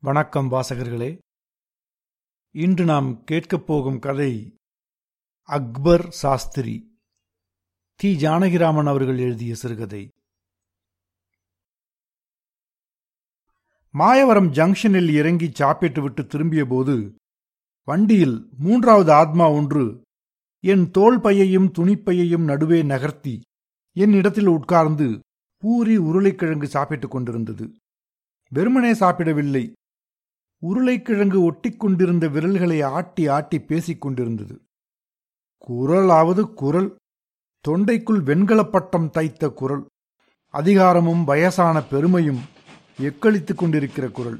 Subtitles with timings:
[0.00, 1.18] வணக்கம் வாசகர்களே.
[2.54, 4.54] இன்று நாம் கேட்கப் போகும் கதை
[5.42, 6.98] அக்பர் சாஸ்திரி
[7.94, 10.08] தி ஜானகிராமன் அவர்கள் எழுதிய சிறுகதை.
[13.90, 17.14] மாயவரம் ஜங்ஷனில் இறங்கி சாப்பிட்டு விட்டு திரும்பிய போது
[17.84, 20.02] வண்டியில் மூன்றாவது ஆத்மா ஒன்று
[20.60, 23.40] என் தோல் பையையும் துணிப்பையையும் நடுவே நகர்த்தி
[23.92, 25.20] என் இடத்தில் உட்கார்ந்து
[25.56, 27.76] பூரி உருளைக்கிழங்கு சாப்பிட்டுக் கொண்டிருந்தது.
[28.50, 29.72] வெறுமனே சாப்பிடவில்லை.
[30.62, 34.54] உருளைக்கிழங்கு ஒட்டிக்கொண்டிருந்த விரல்களை ஆட்டி ஆட்டி பேசிக் கொண்டிருந்தது.
[35.68, 36.90] குரலாவது குரல்
[37.64, 39.84] தொண்டைக்குள் வெண்கலப்பட்டம் தைத்த குரல்
[40.54, 42.42] அதிகாரமும் வயசான பெருமையும்
[43.08, 44.38] எக்களித்துக் கொண்டிருக்கிற குரல்.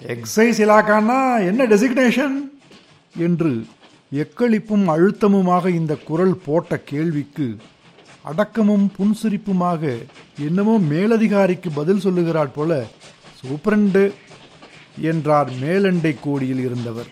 [0.00, 1.18] எக்ஸைஸ் இலாக்கானா
[1.50, 2.36] என்ன டெசிக்னேஷன்
[3.14, 3.52] என்று
[4.12, 7.46] எக்களிப்பும் அழுத்தமுமாக இந்த குரல் போட்ட கேள்விக்கு
[8.24, 9.82] அடக்கமும் புன்சிரிப்புமாக
[10.38, 12.72] என்னமோ மேலதிகாரிக்கு பதில் சொல்லுகிறாள் போல
[13.40, 14.02] சூப்பரண்டு
[14.96, 17.06] என்றார் மேலண்டை கோடியில் இருந்தவர்.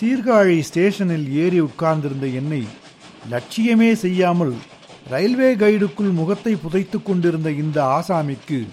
[0.00, 2.62] சீர்காழி ஸ்டேஷனில் ஏறி உட்கார்ந்திருந்த என்னை
[3.30, 4.54] லட்சியமே செய்யாமல்
[5.10, 8.68] ரயில்வே கைடுக்குள் முகத்தை புதைத்துக் கொண்டிருந்த இந்த ஆசாமிக்கு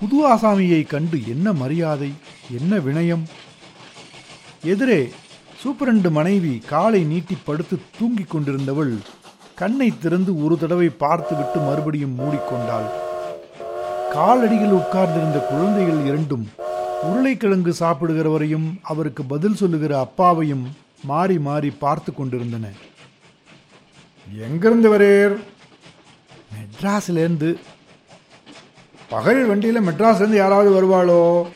[0.00, 2.12] புது ஆசாமியை கண்டு என்ன மரியாதை
[2.50, 3.24] என்ன வினயம்?
[4.62, 5.10] எதிரே
[5.64, 8.94] சூப்பரண்டு மனைவி காலை நீட்டி படுத்து தூங்கிக் கொண்டிருந்தவள்
[9.54, 12.88] கண்ணை திறந்து ஒரு தடவை பார்த்துவிட்டு மறுபடியும் மூடிக்கொண்டாள்.
[14.14, 16.46] காலடியில் உட்கார்ந்திருந்த குழந்தைகள் இரண்டும்
[17.02, 20.64] உருளைக்கிழங்கு சாப்பிடுகிறவரையும் அவருக்கு பதில் சொல்லுகிற அப்பாவையும்
[21.04, 22.68] மாறி மாறி பார்த்து கொண்டிருந்தன.
[24.38, 25.34] எங்கிருந்து வரேர்
[26.54, 27.50] மெட்ராஸ்லேருந்து.
[29.08, 31.48] பகல் வண்டியில் மெட்ராஸ்லேருந்து யாராவது வருவாளோ?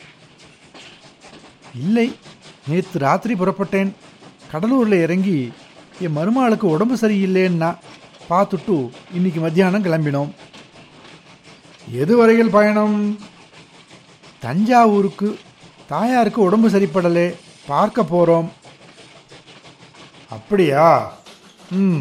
[1.75, 2.15] இல்லை
[2.67, 3.91] நேற்று ராத்திரி புறப்பட்டேன்.
[4.51, 5.51] கடலூரில் இறங்கி
[5.99, 7.77] என் மருமகளுக்கு உடம்பு சரியில்லைன்னா
[8.29, 10.31] பார்த்துட்டு இன்னைக்கு மத்தியானம் கிளம்பினோம்.
[11.91, 13.17] எது வரையில் பயணம்?
[14.39, 15.39] தஞ்சாவூருக்கு
[15.87, 17.33] தாயாருக்கு உடம்பு சரிப்படலே
[17.67, 18.47] பார்க்க போறோம்.
[20.29, 21.17] அப்படியா?
[21.71, 21.99] ம்.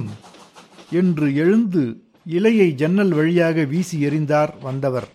[0.90, 5.08] என்று எழுந்து இலையை ஜன்னல் வழியாக வீசி எறிந்தார் வந்தவர்.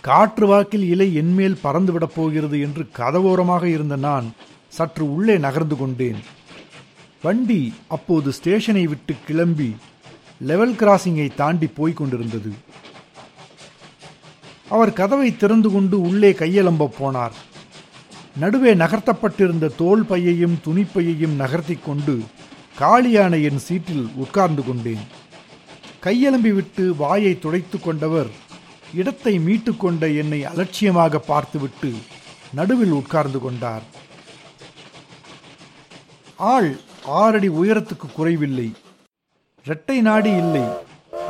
[0.00, 4.34] காற்று வாக்கில் இலை என்மேல் பறந்துவிடப் போகிறது என்று கதவோரமாக இருந்த நான்
[4.68, 6.16] சற்று உள்ளே நகர்ந்து கொண்டேன்.
[7.22, 9.76] வண்டி அப்போது ஸ்டேஷனை விட்டு கிளம்பி
[10.40, 12.52] லெவல் கிராசிங்கை தாண்டி போய்க் கொண்டிருந்தது.
[14.74, 17.36] அவர் கதவை திறந்து கொண்டு உள்ளே கையெலம்ப போனார்.
[18.42, 22.14] நடுவே நகர்த்தப்பட்டிருந்த தோல் பையையும் துணிப்பையையும் நகர்த்தி கொண்டு
[22.80, 25.04] காலியான என் சீட்டில் உட்கார்ந்து கொண்டேன்.
[26.04, 28.30] கையலம்பி விட்டு வாயை துடைத்து கொண்டவர்
[29.00, 31.90] இடத்தை மீட்டுக்கொண்ட என்னை அலட்சியமாக பார்த்துவிட்டு
[32.58, 33.84] நடுவில் உட்கார்ந்து கொண்டார்.
[36.52, 36.70] ஆள்
[37.20, 38.68] ஆறடி உயரத்துக்கு குறைவில்லை.
[39.66, 40.66] இரட்டை நாடி இல்லை.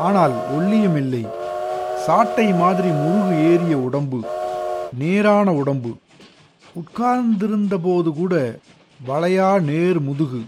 [0.06, 1.22] ஆனால் ஒல்லியும் இல்லை.
[2.08, 4.24] சாட்டை மாதிரி முருகு ஏறிய உடம்பு
[4.98, 5.96] நேரான உடம்பு.
[6.74, 8.58] உட்கார்ந்திருந்த போது கூட
[9.08, 10.40] வளையா நேர் முதுகு.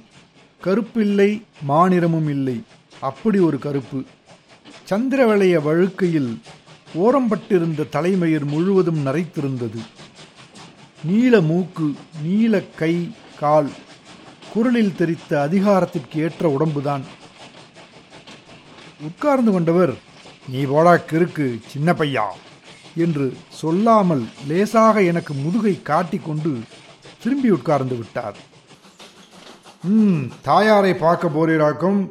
[0.64, 2.62] கருப்பில்லை மாநிறமும் இல்லை.
[3.00, 4.02] அப்படி ஒரு கருப்பு.
[4.90, 6.38] சந்திரவளைய வழுக்கையில்
[6.94, 9.80] ஓரம்பட்டிருந்த தலைமயிர் முழுவதும் நரைத்திருந்தது.
[11.04, 11.92] நீல மூக்கு
[12.22, 13.70] நீல கை கால்
[14.52, 17.02] குரலில் தெரித்த அதிகாரத்திற்கு ஏற்ற உடம்புதான்.
[19.00, 20.08] உட்கார்ந்து கொண்டவர்
[20.50, 22.26] நீ போடா கிறுக்கு சின்ன பையா
[22.94, 26.60] என்று சொல்லாமல் லேசாக எனக்கு முதுகை காட்டிக்கொண்டு
[27.22, 28.36] திரும்பி உட்கார்ந்து விட்டார்.
[29.82, 32.08] ம் தாயாரை பார்க்க போறீராக்கும்.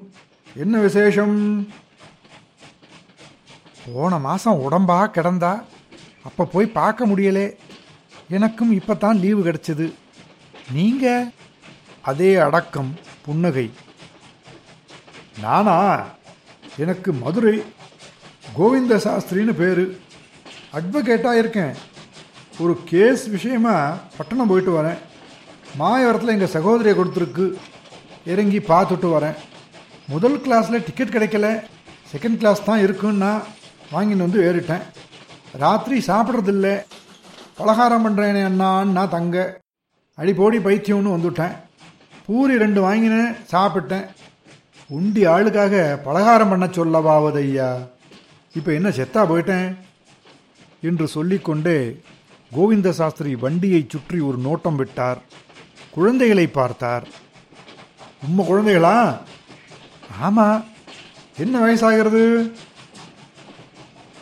[0.56, 1.38] என்ன விசேஷம்?
[3.94, 5.64] போன மாசம் உடம்பா கிடந்தா?
[6.24, 7.56] அப்ப போய் பார்க்க முடியலே.
[8.30, 9.94] எனக்கும் இப்பதான் லீவு கிடைச்சது.
[10.72, 11.32] நீங்க?
[12.02, 12.96] அதே அடக்கம்
[13.26, 13.72] புன்னகை.
[15.40, 16.06] நானா?
[16.78, 17.64] எனக்கு மதுரை
[18.58, 19.84] கோவிந்த சாஸ்திரின்னு பேர்.
[20.78, 21.74] அட்வொகேட்டாக இருக்கேன்
[22.60, 23.76] ஒரு கேஸ் விஷயமா
[24.18, 25.00] பட்டணம் போயிட்டு வரேன்.
[25.80, 27.46] மாயவரத்தில் எங்கள் சகோதரியை கொடுத்துருக்கு.
[28.26, 29.38] இறங்கி பார்த்துட்டு வரேன்.
[30.08, 31.48] முதல் கிளாஸில் டிக்கெட் கிடைக்கல.
[32.12, 33.32] செகண்ட் கிளாஸ் தான் இருக்குன்னா
[33.94, 34.84] வாங்கின்னு வந்து ஏறிட்டேன்.
[35.58, 36.68] ராத்திரி சாப்பிட்றதில்ல.
[37.58, 39.60] பலகாரம் பண்ணுறேனே அண்ணான்னா நான் தங்க.
[40.18, 41.56] அடிப்போடி பைத்தியம்னு வந்துவிட்டேன்
[42.26, 44.06] பூரி ரெண்டு வாங்கினேன் சாப்பிட்டேன்.
[44.98, 47.70] உண்டி ஆளுக்காக பலகாரம் பண்ண சொல்லவாவது ஐயா
[48.60, 49.78] இப்போ என்ன செத்தா போயிட்டேன்?
[50.82, 52.02] என்று சொல்லிக்கொண்டே
[52.54, 55.22] கோவிந்த சாஸ்திரி வண்டியை சுற்றி ஒரு நோட்டம் விட்டார்.
[55.92, 57.08] குழந்தைகளை பார்த்தார்.
[58.28, 59.18] உம்ம குழந்தைகளா?
[60.24, 60.64] ஆமா.
[61.38, 62.52] என்ன வயசாகிறது?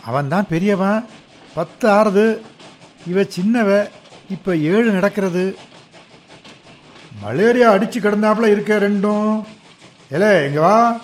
[0.04, 1.06] அவன் தான் பெரியவன்.
[1.54, 2.42] பத்து ஆறுது.
[3.08, 3.90] இவ சின்னவ.
[4.30, 5.58] இப்ப ஏழு நடக்கிறது.
[7.22, 9.44] மலேரியா அடிச்சு கிடந்தாப்புல இருக்க ரெண்டும்.
[10.12, 11.00] ஏலே இங்க வா.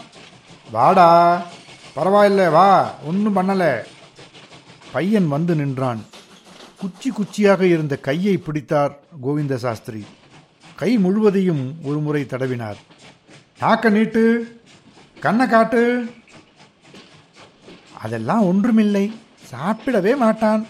[0.71, 1.11] வாடா.
[1.95, 2.93] பரவாயில்ல வா.
[3.05, 3.83] ஒன்றும் பண்ணலை.
[4.91, 6.05] பையன் வந்து நின்றான்.
[6.79, 10.05] குச்சி குச்சியாக இருந்த கையை பிடித்தார் கோவிந்த சாஸ்திரி.
[10.75, 12.75] கை முழுவதையும் ஒரு முறை தடவினார்.
[13.59, 14.23] நாக்க நீட்டு.
[15.19, 16.09] கண்ணை காட்டு.
[18.01, 19.13] அதெல்லாம் ஒன்றுமில்லை.
[19.51, 20.67] சாப்பிடவே மாட்டான்.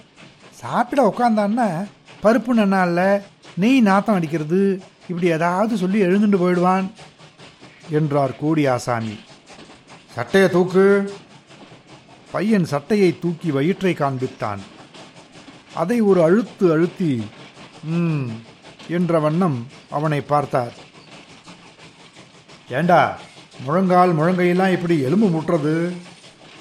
[0.51, 1.87] சாப்பிட உக்காந்தான்னா
[2.23, 3.21] பருப்பு நன்னால
[3.55, 4.83] நெய் நாத்தம் அடிக்கிறது.
[5.07, 6.91] இப்படி ஏதாவது சொல்லி எழுந்துட்டு போயிடுவான்
[7.89, 9.19] என்றார் கோடி ஆசாமி
[10.15, 10.85] சட்டையை தூக்கு.
[12.31, 14.61] பையன் சட்டையை தூக்கி வயிற்றை காண்பித்தான்.
[15.73, 17.27] அதை ஒரு அழுத்து அழுத்தி
[17.83, 18.27] ம்
[18.87, 20.73] என்ற வண்ணம் அவனை பார்த்தார்.
[22.69, 23.19] ஏண்டா
[23.63, 25.95] முழங்கால் முழங்கையெல்லாம் இப்படி எலும்பு முட்டுறது?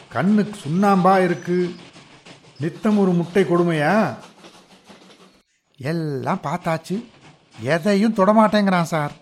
[0.09, 1.75] கண்ணுக்கு சுண்ணாம்பா இருக்கு.
[2.61, 4.17] நித்தம் ஒரு முட்டை கொடுமையா?
[5.77, 6.97] எல்லாம் பார்த்தாச்சு.
[7.61, 9.13] எதையும் தொடமாட்டேங்கிறான் சார்.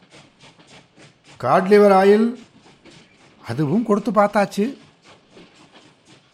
[1.43, 2.27] காட்லிவர் ஆயில்
[3.49, 4.77] அதுவும் கொடுத்து பார்த்தாச்சு.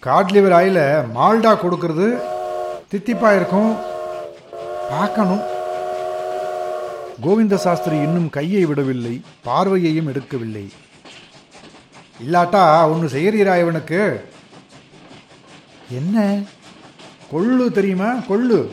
[0.01, 2.21] காட்லிவர் ஆயில மால்டா கொடுக்கறது
[2.91, 3.77] தித்திப்பா இருக்கும்.
[4.91, 5.55] பார்க்கணும்.
[7.23, 10.69] கோவிந்த சாஸ்திரி இன்னும் கையை விடவில்லை பார்வையையும் எடுக்கவில்லை.
[12.27, 14.29] இல்லாட்டா ஒன்று செய்கிறீரா இவனுக்கு?
[15.91, 16.43] என்ன?
[17.33, 18.13] கொள்ளு தெரியுமா?
[18.13, 18.69] கொள்ளு.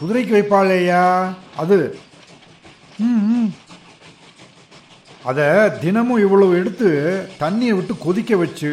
[0.00, 1.34] குதிரைக்கு வைப்பாளேயா?
[1.56, 1.98] அது.
[2.98, 3.54] ம்.
[5.28, 5.44] அதை
[5.82, 6.88] தினமும் இவ்வளவு எடுத்து
[7.42, 8.70] தண்ணியை விட்டு கொதிக்க வச்சு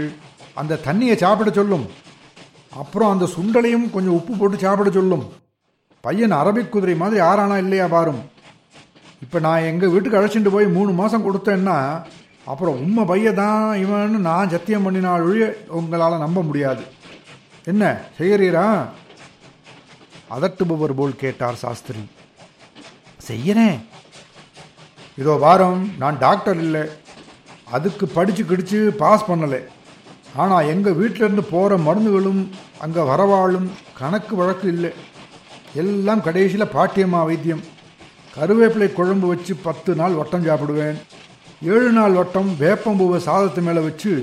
[0.61, 1.85] அந்த தண்ணியை சாப்பிட சொல்லும்.
[2.81, 5.25] அப்புறம் அந்த சுண்டலையும் கொஞ்சம் உப்பு போட்டு சாப்பிட சொல்லும்.
[6.05, 8.21] பையன் அரபிக் குதிரை மாதிரி ஆறானா இல்லையா பாரும்.
[9.23, 11.77] இப்போ நான் எங்கள் வீட்டுக்கு அழைச்சிட்டு போய் மூணு மாதம் கொடுத்தேன்னா
[12.51, 15.47] அப்புறம் உண்மை பையன் தான் இவன் நான் சத்தியம் பண்ணினால் ஒழிய
[15.79, 16.83] உங்களால் நம்ப முடியாது.
[17.71, 18.65] என்ன செய்கிறீரா
[20.35, 22.03] அதட்டுபவர் போல் கேட்டார் சாஸ்திரி.
[23.29, 23.79] செய்யறேன்.
[25.21, 26.83] இதோ வாரம் நான் டாக்டர் இல்லை.
[27.75, 29.61] அதுக்கு படித்து கிடிச்சு பாஸ் பண்ணலை.
[30.41, 32.41] ஆனால் எங்கள் வீட்டிலேருந்து போகிற மருந்துகளும்
[32.85, 33.67] அங்கே வரவாளும்
[33.99, 34.91] கணக்கு வழக்கு இல்லை.
[35.81, 37.63] எல்லாம் கடைசியில் பாட்டியம்மா வைத்தியம்.
[38.35, 40.97] கருவேப்பிலை குழம்பு வச்சு பத்து நாள் வட்டம் சாப்பிடுவேன்.
[41.73, 44.13] ஏழு நாள் வட்டம் வேப்பம்பூவை சாதத்து மேலே வச்சு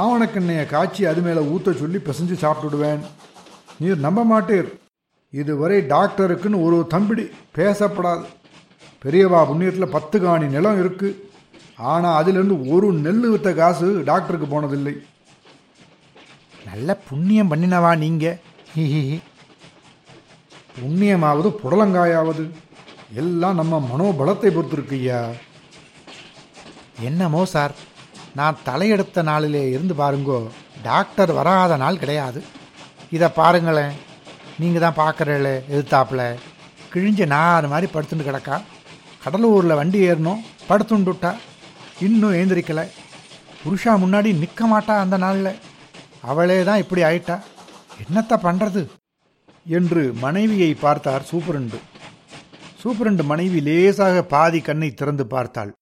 [0.00, 3.02] ஆவணக்கெண்ணையை காய்ச்சி அது மேலே ஊற்ற சொல்லி பிசைஞ்சு சாப்பிட்டுடுவேன்.
[3.82, 4.68] நீர் நம்ப மாட்டீர்.
[5.40, 7.24] இதுவரை டாக்டருக்குன்னு ஒரு தம்பிடி
[7.58, 8.24] பேசப்படாது.
[9.02, 11.18] பெரியவா புண்ணியத்தில் பத்து காணி நிலம் இருக்குது
[11.90, 14.94] ஆனால் அதிலிருந்து ஒரு நெல் வித்த காசு டாக்டருக்கு போனதில்லை.
[16.70, 18.40] நல்ல புண்ணியம் பண்ணினவா நீங்கள்
[20.80, 22.44] புண்ணியமாவது புடலங்காயாவது.
[23.20, 25.20] எல்லாம் நம்ம மனோபலத்தை பொறுத்திருக்குய்யா
[27.08, 27.74] என்னமோ சார்
[28.38, 30.40] நான் தலையெடுத்த நாளிலே இருந்து பாருங்கோ
[30.88, 32.40] டாக்டர் வராத நாள் கிடையாது.
[33.16, 33.94] இதை பாருங்களேன்.
[34.62, 36.22] நீங்கள் தான் பார்க்குறீங்களே எதிர்த்தாப்புல.
[36.92, 38.56] கிழிஞ்சு நார் மாதிரி படுத்துட்டு கிடக்கா?
[39.24, 41.30] கடலூரில் வண்டி ஏறணும் படுத்துண்டுட்டா
[42.06, 42.84] இன்னும் ஏந்திரிக்கலை.
[43.62, 45.60] புருஷா முன்னாடி நிற்க மாட்டா அந்த நாளில்.
[46.30, 47.36] அவளே தான் இப்படி ஆயிட்டா.
[48.04, 48.82] என்னத்தை பண்ணுறது
[49.78, 51.78] என்று மனைவியை பார்த்தார் சூப்பரண்டு.
[52.82, 55.72] சூப்பரண்டு மனைவி லேசாக பாதி கண்ணை திறந்து பார்த்தாள்.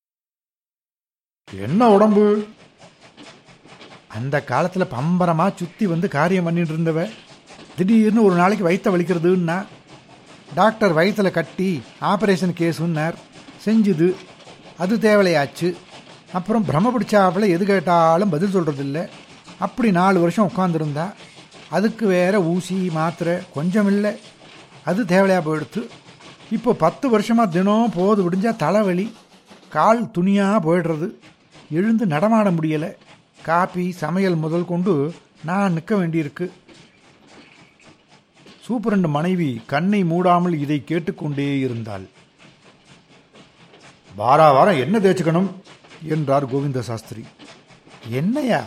[1.67, 2.25] என்ன உடம்பு?
[4.17, 7.01] அந்த காலத்தில் பம்பரமாக சுற்றி வந்து காரியம் பண்ணிட்டு இருந்தவ.
[7.77, 9.57] திடீர்னு ஒரு நாளைக்கு வயிற்ற வலிக்கிறதுன்னா
[10.55, 13.15] டாக்டர் வயிற்றுல கட்டி ஆபரேஷன் கேஸுன்னார்.
[13.65, 14.15] செஞ்சுது.
[14.79, 15.75] அது தேவையாச்சு
[16.33, 19.09] அப்புறம் பிரம்ம பிடிச்சாப்புல எது கேட்டாலும் பதில் சொல்கிறதில்ல
[19.59, 21.13] அப்படி நாலு வருஷம் உட்காந்துருந்தா
[21.69, 24.13] அதுக்கு வேறு ஊசி மாத்திரை கொஞ்சம் இல்லை
[24.85, 25.87] அது தேவையாக போயிடுத்து.
[26.51, 29.17] இப்போ பத்து வருஷமாக தினம் போது விடிஞ்சால் தலைவலி
[29.69, 31.11] கால் துணியாக போயிடுறது.
[31.71, 32.93] எழுந்து நடமாட முடியலை.
[33.43, 36.51] காப்பி சமையல் முதல் கொண்டு நான் நிற்க வேண்டியிருக்கு.
[38.67, 42.07] சூப்பரண்டு மனைவி கண்ணை மூடாமல் இதை கேட்டுக்கொண்டே இருந்தாள்.
[44.17, 45.49] வாரா வாரம் என்ன தேய்ச்சிக்கணும்?
[46.15, 47.25] என்றார் கோவிந்த சாஸ்திரி.
[48.09, 48.61] என்னையா?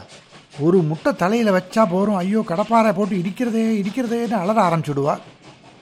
[0.59, 5.15] ஒரு முட்டை தலையில் வச்சா போகிறோம் ஐயோ கடப்பாறை போட்டு இடிக்கிறதே இடிக்கிறதேன்னு அலற ஆரம்பிச்சுடுவா.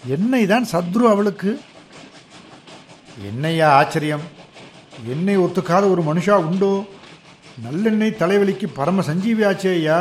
[0.06, 1.60] எண்ணெய் தான் சத்ரு அவளுக்கு?
[3.30, 4.26] என்னையா ஆச்சரியம்?
[5.06, 6.84] எண்ணெய் ஒத்துக்காத ஒரு மனுஷா உண்டோ?
[7.66, 10.00] நல்லெண்ணெய் தலைவலிக்கு பரம சஞ்சீவி ஆச்சேயா?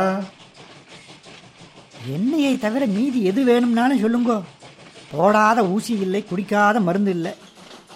[2.13, 4.43] எண்ணெயை தவிர மீதி எது வேணும்னாலும் சொல்லுங்கோ.
[5.11, 7.33] போடாத ஊசி இல்லை குடிக்காத மருந்து இல்லை.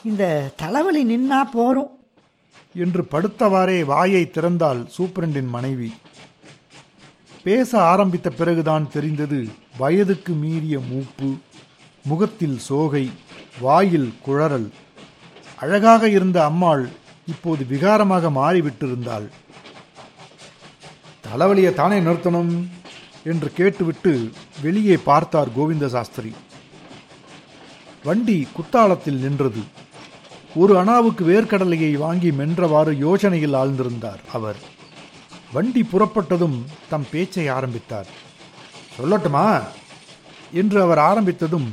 [0.04, 1.90] இந்த தலைவலி நின்னா போரும்.
[2.74, 5.92] என்று படுத்தவாறே வாயை திறந்தாள் சூப்பரண்டின் மனைவி.
[7.42, 9.48] பேச ஆரம்பித்த பிறகுதான் தெரிந்தது
[9.78, 11.28] வயதுக்கு மீறிய மூப்பு
[12.04, 13.10] முகத்தில் சோகை
[13.60, 14.68] வாயில் குழறல்.
[15.56, 16.88] அழகாக இருந்த அம்மாள்
[17.26, 19.26] இப்போது விகாரமாக மாறிவிட்டிருந்தாள்.
[21.26, 22.66] தலைவலியை தானே நிறுத்தணும்?
[23.24, 24.30] என்று கேட்டுவிட்டு
[24.62, 26.34] வெளியே பார்த்தார் கோவிந்த சாஸ்திரி
[28.04, 29.60] வண்டி குத்தாலத்தில் நின்றது.
[30.54, 34.56] ஒரு அணாவுக்கு வேர்க்கடலையை வாங்கி மென்றவாறு யோசனையில் ஆழ்ந்திருந்தார் அவர்.
[35.52, 38.06] வண்டி புறப்பட்டதும் தம் பேச்சை ஆரம்பித்தார்.
[38.98, 39.62] சொல்லட்டுமா?
[40.52, 41.66] என்று அவர் ஆரம்பித்ததும்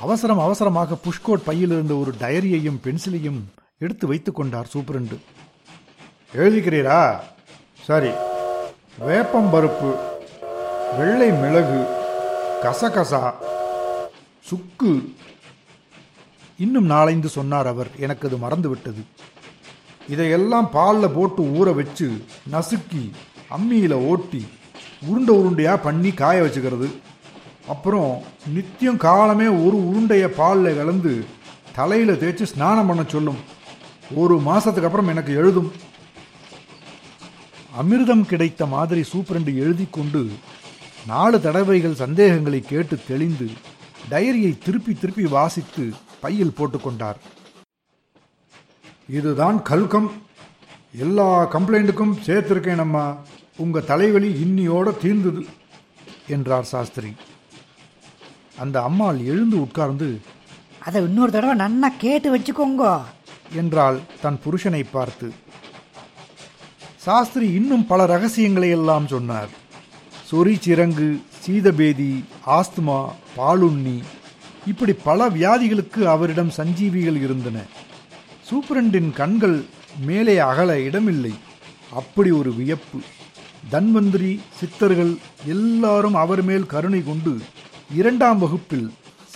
[0.00, 3.40] அவசரம் அவசரமாக புஷ்கோட் பையிலிருந்த ஒரு டயரியையும் பென்சிலையும்
[3.78, 5.18] எடுத்து வைத்துக் கொண்டார் சூப்பரண்டு.
[6.34, 7.18] எழுதிக்கிறீரா?
[7.84, 8.10] சரி.
[8.98, 10.16] வேப்பம்பருப்பு
[10.96, 11.80] வெள்ளை மிளகு
[12.62, 13.32] கசகசா
[14.48, 15.12] சுக்கு.
[16.58, 17.88] இன்னும் நாளைந்து சொன்னார் அவர்.
[17.98, 19.02] எனக்கு அது மறந்து விட்டது
[20.08, 23.10] இதையெல்லாம் பாலில் போட்டு ஊற வச்சு நசுக்கி
[23.56, 24.46] அம்மியில் ஓட்டி
[25.06, 26.88] உருண்டை உருண்டையாக பண்ணி காய வச்சுக்கிறது.
[27.68, 31.24] அப்புறம் நித்தியம் காலமே ஒரு உருண்டையை பாலில் கலந்து
[31.74, 33.40] தலையில் தேய்ச்சி ஸ்நானம் பண்ண சொல்லும்.
[34.14, 35.72] ஒரு மாதத்துக்கு அப்புறம் எனக்கு எழுதும்.
[37.82, 40.30] அமிர்தம் கிடைத்த மாதிரி சூப்பரண்டு எழுதி கொண்டு
[41.06, 43.48] நாலு தடவைகள் சந்தேகங்களை கேட்டு தெளிந்து
[44.10, 47.16] டைரியை திருப்பி திருப்பி வாசித்து பையில் போட்டுக்கொண்டார்
[49.08, 50.10] இதுதான் கல்கம்.
[50.92, 53.16] எல்லா கம்ப்ளைண்ட்டுக்கும் சேர்த்திருக்கேன் அம்மா.
[53.56, 55.46] உங்க தலைவலி இன்னியோட தீர்ந்தது
[56.28, 57.12] என்றார் சாஸ்திரி.
[58.58, 60.20] அந்த அம்மாள் எழுந்து உட்கார்ந்து
[60.78, 63.02] அதை இன்னொரு தடவை நன்னா கேட்டு வச்சுக்கோங்கோ
[63.52, 65.32] என்றாள் தன் புருஷனை பார்த்து.
[66.96, 69.48] சாஸ்திரி இன்னும் பல ரகசியங்களை எல்லாம் சொன்னார்.
[70.30, 71.06] சொறி சிரங்கு
[71.42, 72.12] சீதபேதி
[72.56, 72.96] ஆஸ்துமா
[73.36, 73.94] பாலுண்ணி
[74.70, 77.58] இப்படி பல வியாதிகளுக்கு அவரிடம் சஞ்சீவிகள் இருந்தன.
[78.48, 79.64] சூப்பரண்டின் கண்கள்
[80.08, 81.32] மேலே அகல இடமில்லை.
[82.00, 82.98] அப்படி ஒரு வியப்பு.
[83.72, 85.12] தன்வந்திரி சித்தர்கள்
[85.54, 87.32] எல்லாரும் அவர் மேல் கருணை கொண்டு
[88.00, 88.86] இரண்டாம் வகுப்பில்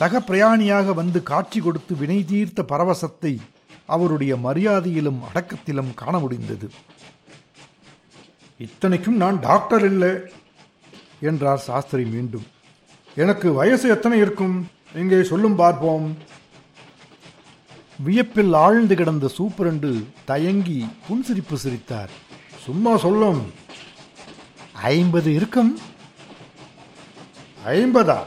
[0.00, 3.32] சக பிரயாணியாக வந்து காட்சி கொடுத்து வினை தீர்த்த பரவசத்தை
[3.86, 6.68] அவருடைய மரியாதையிலும் அடக்கத்திலும் காண முடிந்தது.
[8.58, 10.12] இத்தனைக்கும் நான் டாக்டர் இல்லை.
[11.22, 12.46] என்றார் சாஸ்திரி மீண்டும்.
[13.14, 14.70] எனக்கு வயசு எத்தனை இருக்கும்?
[14.94, 16.16] இங்கே சொல்லும் பார்ப்போம்.
[17.96, 22.10] வியப்பில் ஆழ்ந்து கிடந்த சூப்பரண்டு தயங்கி புன்சிரிப்பு சிரித்தார்.
[22.64, 23.52] சும்மா சொல்லும்.
[24.72, 25.78] ஐம்பது இருக்கும்.
[27.66, 28.18] ஐம்பதா?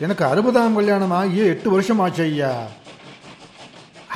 [0.00, 2.66] எனக்கு அறுபதாம் கல்யாணம் ஆகிய எட்டு வருஷம் ஆச்சு ஐயா.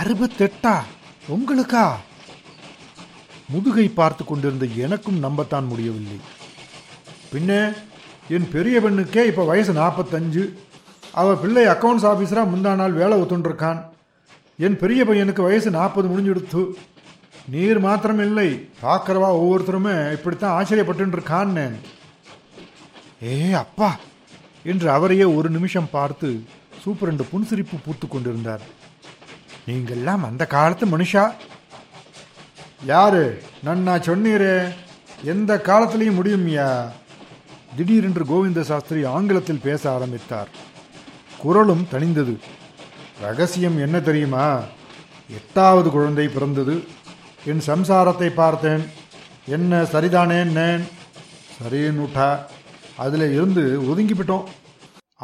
[0.02, 0.82] அறுபத்தெட்டா?
[1.28, 1.92] உங்களுக்கா?
[3.48, 6.16] முதுகை பார்த்து கொண்டிருந்த எனக்கும் நம்பத்தான் முடியவில்லை.
[7.32, 7.76] பின்ன
[8.28, 10.44] என் பெரிய பெண்ணுக்கே இப்போ வயசு நாற்பத்தஞ்சு
[11.20, 13.80] அவள் பிள்ளை அக்கவுண்ட்ஸ் ஆஃபீஸராக முந்தா நாள் வேலை ஒத்துண்டிருக்கான்.
[14.58, 16.62] என் பெரிய பையனுக்கு வயசு நாற்பது முடிஞ்சுடுத்து.
[17.50, 21.66] நீர் மாத்திரம் இல்லை பார்க்குறவா ஒவ்வொருத்தருமே இப்படித்தான் ஆச்சரியப்பட்டுருக்கான்னு
[23.32, 23.96] ஏ அப்பா
[24.64, 26.42] என்று அவரையே ஒரு நிமிஷம் பார்த்து
[26.84, 28.64] சூப்பரண்டு புன்சிரிப்பு பூத்து கொண்டிருந்தார்.
[29.68, 31.32] நீங்கள்லாம் அந்த காலத்து மனுஷா?
[32.84, 33.42] யாரு?
[33.64, 34.56] நன்னா சொன்னீரே
[35.22, 36.68] எந்த காலத்திலையும் முடியும்யா?
[37.76, 40.50] திடீரென்று கோவிந்த சாஸ்திரி ஆங்கிலத்தில் பேச ஆரம்பித்தார்.
[41.42, 42.34] குரலும் தணிந்தது.
[43.22, 44.44] ரகசியம் என்ன தெரியுமா?
[45.38, 46.74] எட்டாவது குழந்தை பிறந்தது.
[47.50, 48.84] என் சம்சாரத்தை பார்த்தேன்.
[49.56, 50.84] என்ன சரிதானேன்னேன்
[51.56, 52.28] சரின்னுட்டா
[53.04, 54.46] அதில் இருந்து ஒதுங்கிவிட்டோம்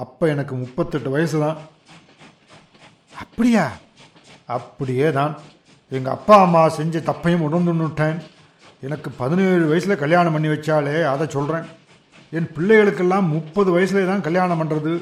[0.03, 1.59] அப்போ எனக்கு முப்பத்தெட்டு வயசு தான்
[3.23, 3.65] அப்படியா?
[4.57, 5.35] அப்படியே தான்.
[5.89, 8.19] எங்கள் அப்பா அம்மா செஞ்ச தப்பையும் உணர்ந்துன்னுட்டேன்
[8.87, 11.67] எனக்கு பதினேழு வயசில் கல்யாணம் பண்ணி வச்சாலே அதை சொல்கிறேன்
[12.37, 14.93] என் பிள்ளைகளுக்கெல்லாம் முப்பது வயசுலே தான் கல்யாணம் பண்ணுறது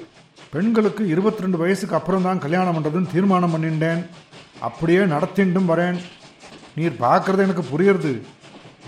[0.52, 4.00] பெண்களுக்கு இருபத்தி ரெண்டு வயசுக்கு அப்புறம் தான் கல்யாணம் பண்ணுறதுன்னு தீர்மானம் பண்ணிட்டேன்.
[4.68, 5.98] அப்படியே நடத்திண்டும் வரேன்.
[6.76, 8.12] நீர் பார்க்குறது எனக்கு புரியுறது.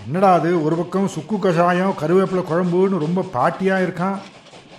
[0.05, 0.51] என்னடா அது?
[0.65, 4.17] ஒரு பக்கம் சுக்கு கஷாயம் கருவேப்பிலை குழம்புன்னு ரொம்ப பாட்டியாக இருக்கான்.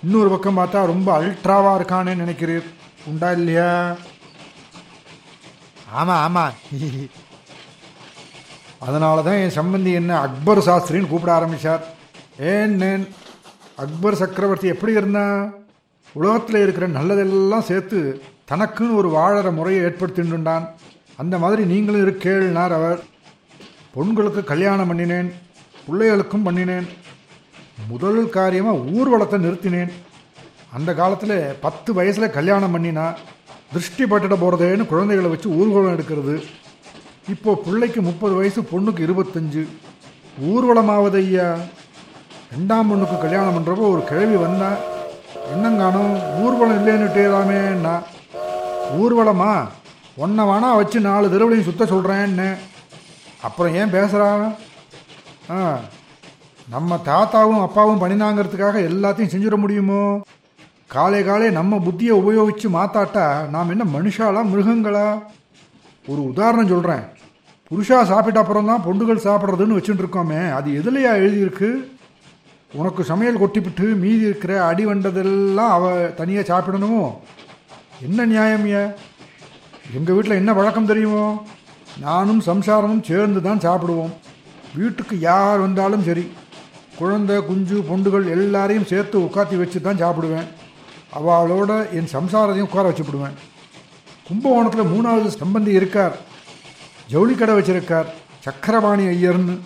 [0.04, 2.66] இன்னொரு பக்கம் பார்த்தா ரொம்ப அல்ட்ராவாக இருக்கானே நினைக்கிறீர்.
[3.10, 3.70] உண்டா இல்லையா?
[6.00, 6.54] ஆமாம் ஆமாம்
[8.86, 11.82] அதனால தான் என் சம்பந்தி என்ன அக்பர் சாஸ்திரின்னு கூப்பிட ஆரம்பித்தார்
[12.52, 13.04] ஏன் நேன்
[13.76, 15.64] அக்பர் சக்கரவர்த்தி எப்படி இருந்தால்
[16.12, 20.68] உலகத்தில் இருக்கிற நல்லதெல்லாம் சேர்த்து தனக்குன்னு ஒரு வாழற முறையை ஏற்படுத்தின்றான்
[21.16, 23.00] அந்த மாதிரி நீங்களும் இருக்கேள்னார் அவர்.
[23.94, 25.32] பொண்களுக்கு கல்யாணம் பண்ணினேன்
[25.86, 26.88] பிள்ளைகளுக்கும் பண்ணினேன்.
[27.88, 29.92] முதல் காரியமாக ஊர்வலத்தை நிறுத்தினேன்.
[30.72, 33.14] அந்த காலத்தில் பத்து வயசில் கல்யாணம் பண்ணினா
[33.72, 36.42] திருஷ்டி பட்டுட போகிறதேன்னு குழந்தைகளை வச்சு ஊர்வலம் எடுக்கிறது.
[37.28, 39.66] இப்போ பிள்ளைக்கு முப்பது வயசு பொண்ணுக்கு இருபத்தஞ்சு.
[40.42, 41.56] ஊர்வலமாவது ஐயா?
[42.52, 44.78] ரெண்டாம் பொண்ணுக்கு கல்யாணம் பண்ணுறப்போ ஒரு கிழவி வந்தேன்
[45.52, 47.94] என்னங்கானும் ஊர்வலம் இல்லைன்னுட்டேதாமேன்னா
[49.00, 49.52] ஊர்வலமா?
[50.16, 52.48] ஒன்றை வேணா வச்சு நாலு தெருவுலையும் சுத்த சொல்கிறேன்னு
[53.48, 54.28] அப்புறம் ஏன் பேசுகிறா
[55.54, 55.58] ஆ
[56.68, 60.02] நம்ம தாத்தாவும் அப்பாவும் பண்ணினாங்கிறதுக்காக எல்லாத்தையும் செஞ்சிட முடியுமோ?
[60.86, 65.06] காலை காலே நம்ம புத்தியை உபயோகித்து மாத்தாட்டா நாம் என்ன மனுஷாலா மிருகங்களா?
[66.04, 67.04] ஒரு உதாரணம் சொல்கிறேன்
[67.70, 71.70] புருஷா சாப்பிட்ட அப்புறம் தான் பொண்டுகள் சாப்பிட்றதுன்னு வச்சுட்டு இருக்கோமே அது எதுலையா எழுதியிருக்கு?
[72.72, 77.14] உனக்கு சமையல் கொட்டிவிட்டு மீதி இருக்கிற அடி வண்டதெல்லாம் அவ தனியாக சாப்பிடணுமோ?
[78.02, 78.84] என்ன நியாயம் ஏ?
[79.94, 81.44] எங்கள் வீட்டில் என்ன வழக்கம் தெரியுமோ?
[82.00, 84.12] நானும் சம்சாரமும் சேர்ந்து தான் சாப்பிடுவோம்.
[84.74, 86.32] வீட்டுக்கு யார் வந்தாலும் சரி.
[86.96, 90.46] குழந்தை குஞ்சு பொண்டுகள் எல்லாரையும் சேர்த்து உட்காத்தி வச்சு தான் சாப்பிடுவேன்.
[91.18, 93.34] அவளோட என் சம்சாரத்தையும் உட்கார வச்சுப்பிடுவேன்.
[94.26, 96.16] கும்பகோணத்தில் மூணாவது சம்பந்தி இருக்கார்.
[97.08, 98.06] ஜவுளி கடை வச்சிருக்கார்.
[98.38, 99.58] சக்கரபாணி ஐயர்னு.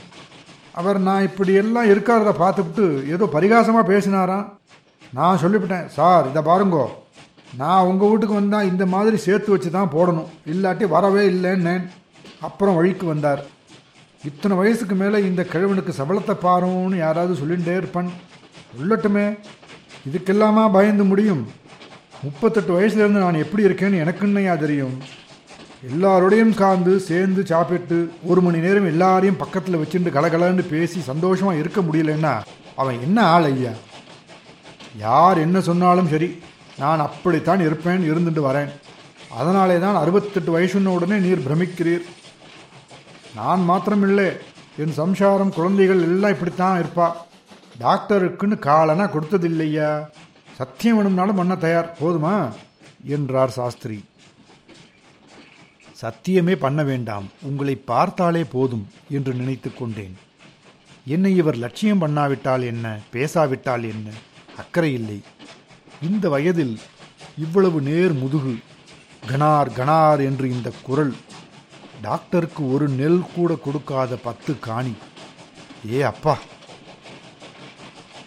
[0.80, 4.46] அவர் நான் இப்படி எல்லாம் இருக்காரத பார்த்துவிட்டு ஏதோ பரிகாசமாக பேசினாராம்.
[5.18, 6.84] நான் சொல்லிவிட்டேன் சார் இதை பாருங்கோ.
[7.60, 10.30] நான் உங்கள் வீட்டுக்கு வந்தால் இந்த மாதிரி சேர்த்து வச்சு தான் போடணும்.
[10.52, 11.84] இல்லாட்டி வரவே இல்லைன்னேன்.
[12.48, 13.42] அப்புறம் வழிக்கு வந்தார்.
[14.30, 18.10] இத்தனை வயசுக்கு மேலே இந்த கிழவனுக்கு சபலத்தை பாருன்னு யாராவது சொல்லிகிட்டே இருப்பான்.
[18.78, 19.26] உள்ளட்டுமே
[20.08, 21.44] இதுக்கெல்லாமா பயந்து முடியும்?
[22.24, 24.96] முப்பத்தெட்டு வயசுலேருந்து நான் எப்படி இருக்கேன்னு எனக்குன்னையா தெரியும்?
[25.90, 32.32] எல்லாரோடையும் காந்து சேர்ந்து சாப்பிட்டு ஒரு மணி நேரம் எல்லாரையும் பக்கத்தில் வச்சுட்டு கலகலன்னு பேசி சந்தோஷமாக இருக்க முடியலன்னா
[32.76, 33.72] அவன் என்ன ஆள் ஐயா?
[34.96, 36.38] யார் என்ன சொன்னாலும் சரி
[36.78, 38.70] நான் அப்படித்தான் இருப்பேன் இருந்துட்டு வரேன்.
[39.36, 42.04] அதனாலே தான் அறுபத்தெட்டு வயசுன்ன உடனே நீர் பிரமிக்கிறீர்.
[43.34, 44.28] நான் மாத்திரமில்லை
[44.76, 47.08] என் சம்சாரம் குழந்தைகள் எல்லாம் இப்படித்தான் இருப்பா.
[47.80, 49.90] டாக்டருக்குன்னு காலனா கொடுத்ததில்லையா?
[50.54, 52.36] சத்தியம் வேணும்னாலும் பண்ண தயார் போதுமா?
[53.06, 54.04] என்றார் சாஸ்திரி.
[56.02, 57.30] சத்தியமே பண்ண வேண்டாம்.
[57.42, 60.14] உங்களை பார்த்தாலே போதும் என்று நினைத்து கொண்டேன்.
[61.06, 63.00] என்னை இவர் லட்சியம் பண்ணாவிட்டால் என்ன?
[63.10, 64.08] பேசாவிட்டால் என்ன?
[64.56, 65.22] அக்கறை இல்லை.
[66.02, 66.78] இந்த வயதில்
[67.38, 68.54] இவ்வளவு நேர் முதுகு
[69.30, 71.14] கனார் கனார் என்று இந்த குரல்
[72.02, 74.94] டாக்டருக்கு ஒரு நெல் கூட கொடுக்காத பத்து காணி.
[75.92, 76.38] ஏ அப்பா!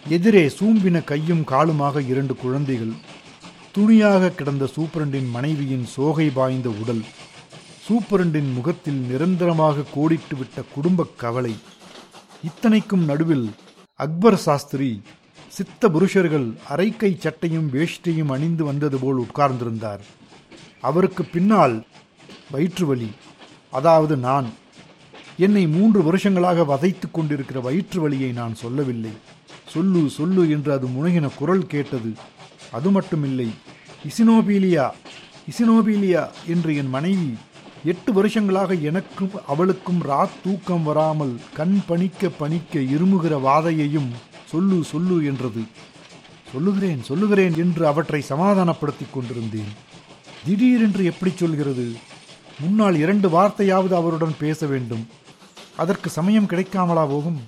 [0.08, 2.92] எதிரே சூம்பின கையும் காலுமாக இரண்டு குழந்தைகள்
[3.72, 7.02] துணியாக கிடந்த சூப்பரண்டின் மனைவியின் சோகை பாய்ந்த உடல்
[7.88, 11.56] சூப்பரண்டின் முகத்தில் நிரந்தரமாக கோடிட்டு விட்ட குடும்பக் கவலை.
[12.44, 13.50] இத்தனைக்கும் நடுவில்
[13.94, 15.02] அக்பர் சாஸ்திரி
[15.48, 19.98] சித்த புருஷர்கள் அரைக்கை சட்டையும் வேஷ்டியும் அணிந்து வந்தது போல் உட்கார்ந்திருந்தார்.
[20.80, 21.86] அவருக்கு பின்னால்
[22.50, 23.10] வயிற்று வலி
[23.70, 24.50] அதாவது நான்.
[25.36, 29.10] என்னை மூன்று வருஷங்களாக வதைத்துக் கொண்டிருக்கிற வயிற்று வலியை நான் சொல்லவில்லை.
[29.68, 32.12] சொல்லு சொல்லு என்று அது முனகின குரல் கேட்டது.
[32.70, 33.48] அது மட்டுமில்லை.
[34.08, 34.90] இசினோபீலியா
[35.50, 37.36] இசினோபீலியா என்று என் மனைவி
[37.84, 44.08] எட்டு வருஷங்களாக எனக்கும் அவளுக்கும் ராத் தூக்கம் வராமல் கண் பணிக்க பணிக்க இருமுகிற வாதையையும்
[44.46, 45.62] சொல்லு சொல்லு என்றது.
[46.52, 49.72] சொல்லுகிறேன் சொல்லுகிறேன் என்று அவற்றை சமாதானப்படுத்தி கொண்டிருந்தேன்.
[50.44, 51.92] திடீரென்று எப்படி சொல்கிறது?
[52.60, 55.08] முன்னால் இரண்டு வார்த்தையாவது அவருடன் பேச வேண்டும்.
[55.76, 57.40] அதற்கு சமயம் கிடைக்காமலா போகும்?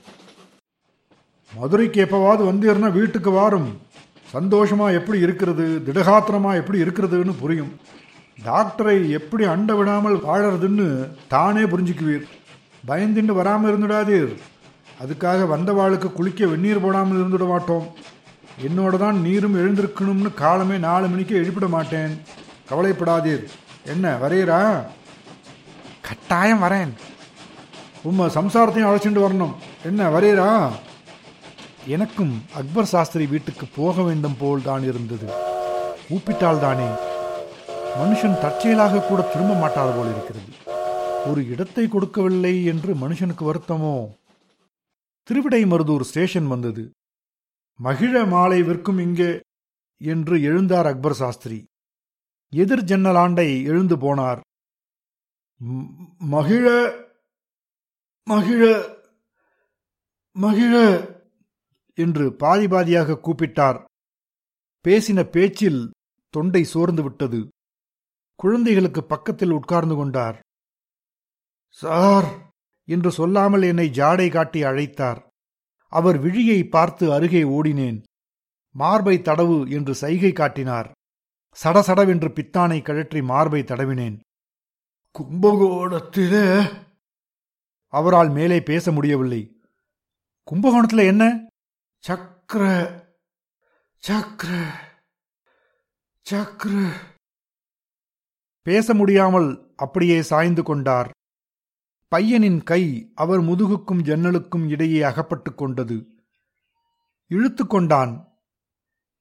[1.55, 3.79] மதுரைக்கு எப்பவாவது வந்தீர்னா வீட்டுக்கு வாரும்.
[4.33, 5.83] சந்தோஷமா எப்படி இருக்கிறது?
[5.87, 8.01] திடகாத்திரமா எப்படி இருக்கிறதுன்னு புரியும்.
[8.38, 10.87] டாக்டரை எப்படி அண்ட விடாமல் வாழறதுன்னு
[11.29, 12.25] தானே புரிஞ்சுக்குவீர்.
[12.88, 14.33] பயந்துண்டு வராமல் இருந்துடாதீர்.
[15.03, 17.87] அதுக்காக வந்தவாளுக்கு குளிக்க வெந்நீர் போடாமல் இருந்துட மாட்டோம்.
[18.66, 22.21] என்னோட தான் நீரும் எழுந்திருக்கணும்னு காலமே நாலு மணிக்கு எழுப்பிட மாட்டேன்.
[22.71, 23.45] கவலைப்படாதீர்.
[23.87, 24.61] என்ன வரையறா?
[26.09, 26.92] கட்டாயம் வரேன்.
[28.09, 29.55] உம்ம சம்சாரத்தையும் அழைச்சிட்டு வரணும்.
[29.85, 30.71] என்ன வரையறா?
[31.87, 35.27] எனக்கும் அக்பர் சாஸ்திரி வீட்டுக்கு போக வேண்டும் போல் தான் இருந்தது.
[36.09, 36.88] கூப்பிட்டால் தானே
[38.00, 40.52] மனுஷன் தற்செயலாக கூட திரும்ப மாட்டார் போல் இருக்கிறது.
[41.31, 43.96] ஒரு இடத்தை கொடுக்கவில்லை என்று மனுஷனுக்கு வருத்தமோ?
[45.28, 46.85] திருவிடை மருதூர் ஸ்டேஷன் வந்தது.
[47.81, 49.31] மகிழ மாலை விற்கும் இங்கே
[50.00, 51.59] என்று எழுந்தார் அக்பர் சாஸ்திரி.
[52.52, 54.40] எதிர் ஜன்னலாண்டை எழுந்து போனார்.
[56.35, 56.66] மகிழ
[58.26, 58.62] மகிழ
[60.37, 60.74] மகிழ
[61.98, 63.78] என்று பாதி பாதியாக கூப்பிட்டார்.
[64.85, 65.81] பேசின பேச்சில்
[66.35, 67.40] தொண்டை சோர்ந்து விட்டது.
[68.42, 70.38] குழந்தைகளுக்கு பக்கத்தில் உட்கார்ந்து கொண்டார்.
[71.68, 72.28] சார்!
[72.88, 75.20] என்று சொல்லாமல் என்னை ஜாடை காட்டி அழைத்தார்.
[75.92, 78.02] அவர் விழியை பார்த்து அருகே ஓடினேன்.
[78.74, 80.88] மார்பை தடவு என்று சைகை காட்டினார்.
[81.59, 84.16] சடசடவென்று பித்தானை கழற்றி மார்பை தடவினேன்.
[85.14, 86.46] கும்பகோணத்திலே
[87.92, 89.42] அவரால் மேலே பேச முடியவில்லை.
[90.48, 91.24] கும்பகோணத்துல என்ன?
[92.05, 92.62] சக்கர
[94.02, 94.52] சக்கர
[96.26, 96.76] சக்கர.
[98.62, 101.11] பேச முடியாமல் அப்படியே சாய்ந்து கொண்டார்.
[102.09, 106.07] பையனின் கை அவர் முதுகுக்கும் ஜன்னலுக்கும் இடையே அகப்பட்டுக் கொண்டது.
[107.27, 108.38] இழுத்து கொண்டான்.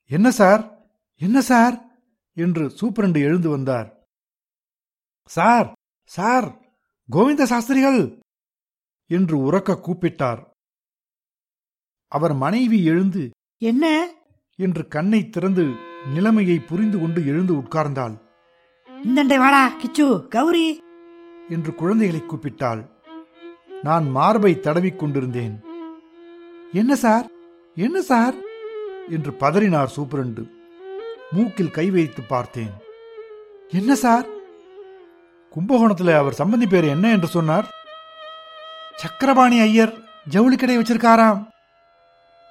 [0.05, 0.89] என்ன சார்?
[1.15, 1.99] என்ன சார்?
[2.33, 4.03] என்று சூப்பரண்டு எழுந்து வந்தார்.
[5.25, 5.73] சார்
[6.03, 6.73] சார்
[7.09, 8.19] கோவிந்த சாஸ்திரிகள்!
[9.05, 10.41] என்று உறக்க கூப்பிட்டார்.
[12.07, 14.13] அவர் மனைவி எழுந்து என்ன?
[14.55, 15.63] என்று கண்ணை திறந்து
[16.13, 18.30] நிலைமையை புரிந்து கொண்டு எழுந்து உட்கார்ந்தாள்.
[19.07, 20.81] இந்தண்டை வாடா கிச்சு கௌரி.
[21.49, 22.85] என்று குழந்தைகளை கூப்பிட்டாள்.
[23.81, 25.63] நான் மார்பை தடவிக் கொண்டிருந்தேன்.
[26.73, 27.27] என்ன சார்?
[27.75, 28.33] என்ன சார்?
[29.09, 30.49] என்று பதறினார் சூப்பரண்டு.
[31.31, 32.69] மூக்கில் கை வைத்து பார்த்தேன்.
[33.69, 34.27] என்ன சார்?
[35.49, 37.69] கும்பகோணத்தில் அவர் சம்பந்தி பேர் என்ன என்று சொன்னார்.
[38.95, 39.93] சக்கரபாணி ஐயர்
[40.29, 41.47] ஜவுளி கடை வச்சிருக்காராம்.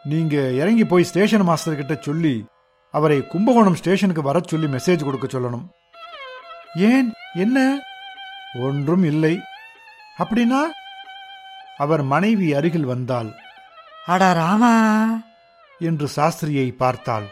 [0.04, 2.44] நீங்க இறங்கி போய் ஸ்டேஷன் மாஸ்டர் கிட்ட சொல்லி
[2.90, 5.66] அவரை கும்பகோணம் ஸ்டேஷனுக்கு வரச் சொல்லி மெசேஜ் கொடுக்க சொல்லணும்.
[6.76, 7.12] ஏன்?
[7.34, 7.80] என்ன?
[8.60, 9.40] ஒன்றும் இல்லை.
[10.18, 10.60] அப்படின்னா?
[11.76, 13.34] அவர் மனைவி அருகில் வந்தாள்.
[14.06, 14.74] அடா ராமா!
[15.78, 17.24] என்று சாஸ்திரியை பார்த்தாள்.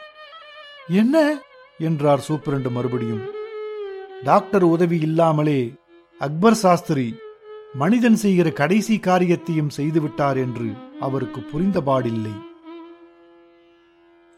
[0.89, 1.39] என்ன?
[1.79, 3.31] என்றார் சூப்பரண்டு மறுபடியும்.
[4.25, 5.75] டாக்டர் உதவி இல்லாமலே
[6.19, 7.19] அக்பர் சாஸ்திரி
[7.73, 12.48] மனிதன் செய்கிற கடைசி காரியத்தையும் செய்துவிட்டார் என்று அவருக்கு புரிந்தபாடில்லை.